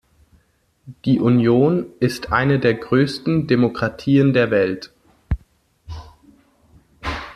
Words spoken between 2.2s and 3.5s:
eine der größten